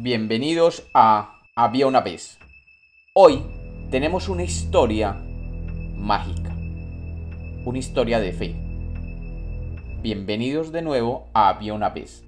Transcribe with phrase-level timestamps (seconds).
[0.00, 2.38] Bienvenidos a Había una vez.
[3.14, 3.42] Hoy
[3.90, 5.12] tenemos una historia
[5.96, 6.54] mágica,
[7.64, 8.54] una historia de fe.
[10.00, 12.24] Bienvenidos de nuevo a Había una vez.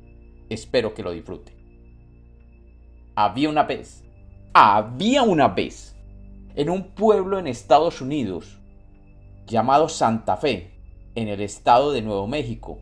[0.48, 1.54] Espero que lo disfruten.
[3.14, 4.02] Había una vez.
[4.52, 5.95] Había una vez.
[6.56, 8.59] En un pueblo en Estados Unidos
[9.46, 10.73] llamado Santa Fe,
[11.14, 12.80] en el estado de Nuevo México,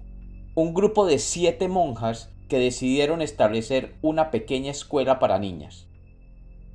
[0.55, 5.87] un grupo de siete monjas que decidieron establecer una pequeña escuela para niñas.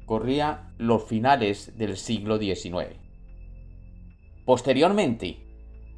[0.05, 2.97] Corría los finales del siglo XIX.
[4.45, 5.37] Posteriormente,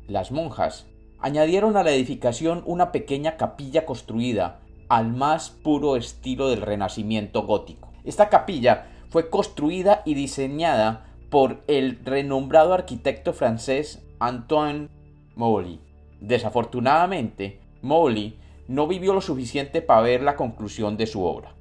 [0.07, 0.87] las monjas
[1.19, 7.91] añadieron a la edificación una pequeña capilla construida al más puro estilo del Renacimiento gótico.
[8.03, 14.89] Esta capilla fue construida y diseñada por el renombrado arquitecto francés Antoine
[15.35, 15.81] Mouly.
[16.21, 18.37] Desafortunadamente, Mouly
[18.67, 21.55] no vivió lo suficiente para ver la conclusión de su obra.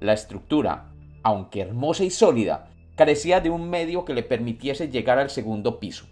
[0.00, 0.92] La estructura,
[1.22, 6.06] aunque hermosa y sólida, carecía de un medio que le permitiese llegar al segundo piso,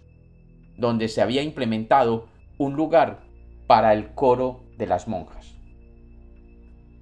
[0.77, 3.19] donde se había implementado un lugar
[3.67, 5.55] para el coro de las monjas.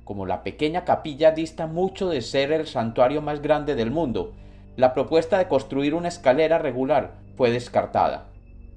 [0.03, 4.33] Como la pequeña capilla dista mucho de ser el santuario más grande del mundo,
[4.75, 8.27] la propuesta de construir una escalera regular fue descartada,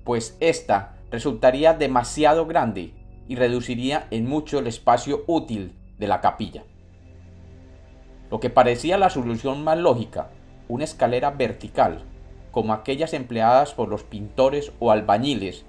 [0.05, 2.93] pues ésta resultaría demasiado grande
[3.29, 6.65] y reduciría en mucho el espacio útil de la capilla.
[8.31, 10.31] Lo que parecía la solución más lógica,
[10.67, 12.05] una escalera vertical,
[12.51, 15.65] como aquellas empleadas por los pintores o albañiles,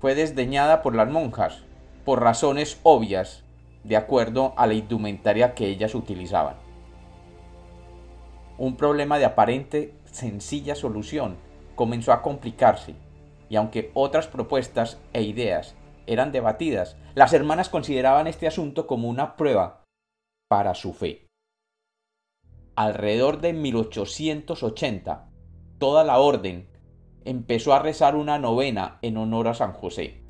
[0.00, 1.64] fue desdeñada por las monjas,
[2.04, 3.42] por razones obvias,
[3.82, 6.56] de acuerdo a la indumentaria que ellas utilizaban.
[8.56, 11.36] Un problema de aparente sencilla solución
[11.74, 12.94] comenzó a complicarse,
[13.48, 15.74] y aunque otras propuestas e ideas
[16.06, 16.96] eran debatidas.
[17.14, 19.84] Las hermanas consideraban este asunto como una prueba
[20.48, 21.26] para su fe.
[22.76, 25.30] Alrededor de 1880,
[25.78, 26.68] toda la orden
[27.24, 30.24] empezó a rezar una novena en honor a San José,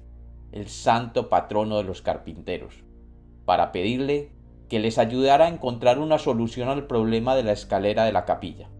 [0.52, 2.84] el santo patrono de los carpinteros,
[3.44, 4.32] para pedirle
[4.68, 8.70] que les ayudara a encontrar una solución al problema de la escalera de la capilla.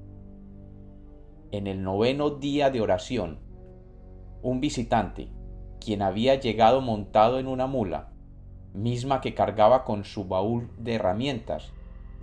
[1.50, 3.40] En el noveno día de oración,
[4.42, 5.30] un visitante,
[5.84, 8.08] quien había llegado montado en una mula,
[8.72, 11.72] misma que cargaba con su baúl de herramientas,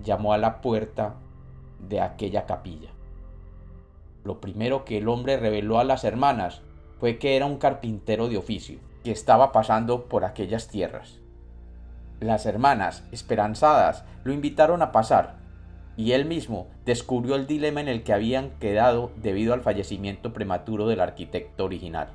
[0.03, 1.15] llamó a la puerta
[1.79, 2.89] de aquella capilla.
[4.23, 6.61] Lo primero que el hombre reveló a las hermanas
[6.99, 11.19] fue que era un carpintero de oficio, que estaba pasando por aquellas tierras.
[12.19, 15.37] Las hermanas, esperanzadas, lo invitaron a pasar,
[15.97, 20.87] y él mismo descubrió el dilema en el que habían quedado debido al fallecimiento prematuro
[20.87, 22.09] del arquitecto original.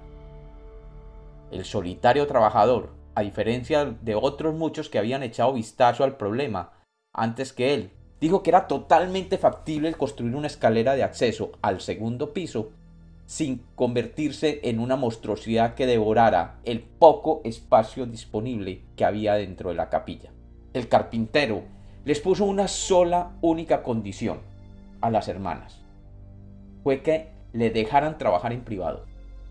[1.51, 6.73] El solitario trabajador, a diferencia de otros muchos que habían echado vistazo al problema
[7.13, 7.91] antes que él,
[8.21, 12.71] dijo que era totalmente factible el construir una escalera de acceso al segundo piso
[13.27, 19.77] sin convertirse en una monstruosidad que devorara el poco espacio disponible que había dentro de
[19.77, 20.31] la capilla.
[20.73, 21.65] El carpintero
[22.05, 24.41] les puso una sola única condición
[25.01, 25.83] a las hermanas.
[26.85, 29.05] Fue que le dejaran trabajar en privado.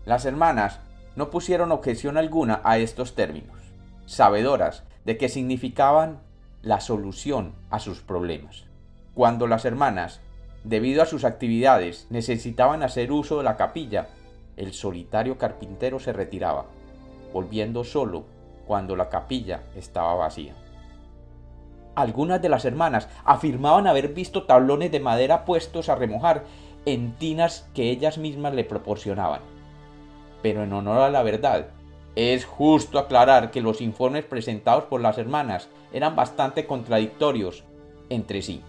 [0.06, 0.80] Las hermanas
[1.16, 3.56] no pusieron objeción alguna a estos términos,
[4.04, 6.20] sabedoras de que significaban
[6.62, 8.64] la solución a sus problemas.
[9.14, 10.20] Cuando las hermanas,
[10.62, 14.08] debido a sus actividades, necesitaban hacer uso de la capilla,
[14.56, 16.66] el solitario carpintero se retiraba,
[17.32, 18.24] volviendo solo
[18.66, 20.54] cuando la capilla estaba vacía.
[21.94, 26.44] Algunas de las hermanas afirmaban haber visto tablones de madera puestos a remojar
[26.84, 29.55] en tinas que ellas mismas le proporcionaban
[30.46, 31.70] pero en honor a la verdad,
[32.14, 37.64] es justo aclarar que los informes presentados por las hermanas eran bastante contradictorios
[38.10, 38.62] entre sí.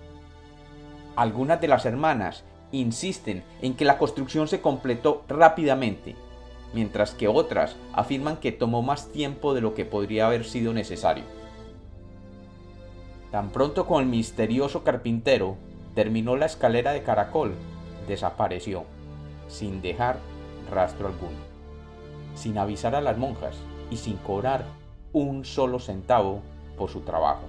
[1.16, 6.16] Algunas de las hermanas insisten en que la construcción se completó rápidamente,
[6.74, 11.26] mientras que otras afirman que tomó más tiempo de lo que podría haber sido necesario.
[13.30, 15.58] Tan pronto como el misterioso carpintero
[15.94, 17.54] terminó la escalera de caracol,
[18.08, 18.86] desapareció,
[19.48, 20.18] sin dejar
[20.72, 21.47] rastro alguno
[22.38, 23.58] sin avisar a las monjas
[23.90, 24.64] y sin cobrar
[25.12, 26.42] un solo centavo
[26.78, 27.44] por su trabajo.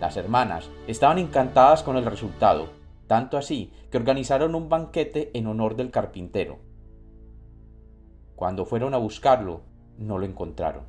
[0.00, 2.68] Las hermanas estaban encantadas con el resultado,
[3.08, 6.58] tanto así que organizaron un banquete en honor del carpintero.
[8.36, 9.62] Cuando fueron a buscarlo,
[9.98, 10.84] no lo encontraron.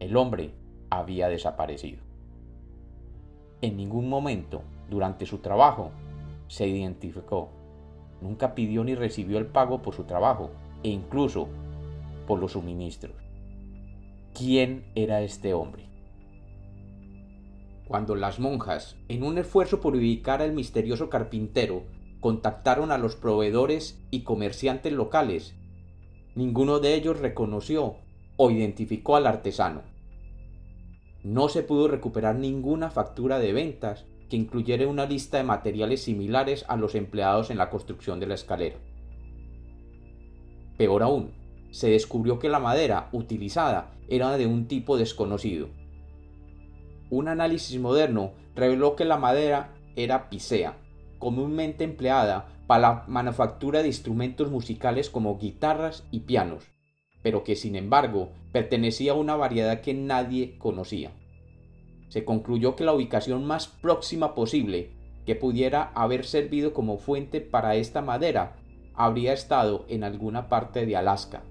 [0.00, 0.54] El hombre
[0.90, 2.02] había desaparecido.
[3.60, 5.90] En ningún momento, durante su trabajo,
[6.48, 7.50] se identificó.
[8.20, 10.50] Nunca pidió ni recibió el pago por su trabajo
[10.84, 11.48] e incluso
[12.28, 13.16] por los suministros.
[14.32, 15.88] ¿Quién era este hombre?
[17.86, 21.84] Cuando las monjas, en un esfuerzo por ubicar al misterioso carpintero,
[22.20, 25.54] contactaron a los proveedores y comerciantes locales,
[26.34, 27.96] ninguno de ellos reconoció
[28.36, 29.82] o identificó al artesano.
[31.22, 36.64] No se pudo recuperar ninguna factura de ventas que incluyera una lista de materiales similares
[36.68, 38.76] a los empleados en la construcción de la escalera.
[40.76, 41.32] Peor aún,
[41.70, 45.68] se descubrió que la madera utilizada era de un tipo desconocido.
[47.10, 50.76] Un análisis moderno reveló que la madera era picea,
[51.18, 56.64] comúnmente empleada para la manufactura de instrumentos musicales como guitarras y pianos,
[57.22, 61.12] pero que sin embargo pertenecía a una variedad que nadie conocía.
[62.08, 64.90] Se concluyó que la ubicación más próxima posible
[65.26, 68.56] que pudiera haber servido como fuente para esta madera
[68.94, 71.42] habría estado en alguna parte de Alaska.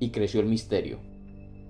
[0.00, 0.98] Y creció el misterio.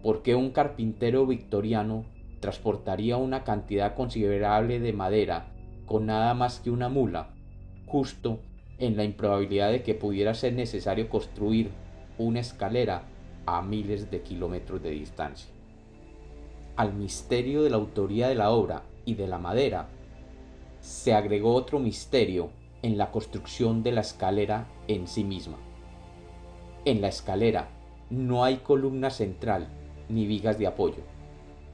[0.03, 2.05] ¿Por qué un carpintero victoriano
[2.41, 5.53] transportaría una cantidad considerable de madera
[5.87, 7.35] con nada más que una mula,
[7.87, 8.41] justo
[8.79, 11.71] en la improbabilidad de que pudiera ser necesario construir
[12.19, 13.05] una escalera
[13.47, 15.53] a miles de kilómetros de distancia?
[16.77, 19.89] Al misterio de la autoría de la obra y de la madera
[20.81, 22.51] se agregó otro misterio
[22.83, 25.59] en la construcción de la escalera en sí misma.
[26.85, 27.71] En la escalera
[28.11, 29.69] no hay columna central
[30.09, 31.03] ni vigas de apoyo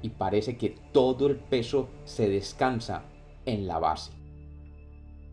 [0.02, 3.04] y parece que todo el peso se descansa
[3.46, 4.12] en la base.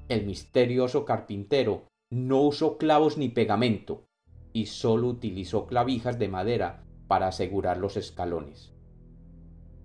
[0.07, 4.07] El misterioso carpintero no usó clavos ni pegamento
[4.53, 8.71] y solo utilizó clavijas de madera para asegurar los escalones.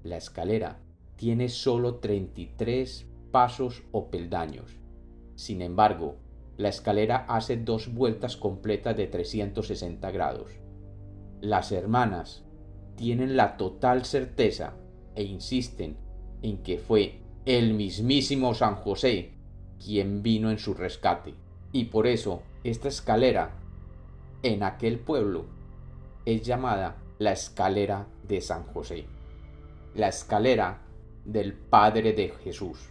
[0.03, 0.81] La escalera
[1.17, 4.81] tiene solo 33 pasos o peldaños
[5.41, 6.17] sin embargo,
[6.59, 10.51] la escalera hace dos vueltas completas de 360 grados.
[11.41, 12.45] Las hermanas
[12.95, 14.75] tienen la total certeza
[15.15, 15.97] e insisten
[16.43, 19.33] en que fue el mismísimo San José
[19.83, 21.33] quien vino en su rescate.
[21.73, 23.57] Y por eso esta escalera
[24.43, 25.47] en aquel pueblo
[26.27, 29.07] es llamada la escalera de San José,
[29.95, 30.83] la escalera
[31.25, 32.91] del Padre de Jesús.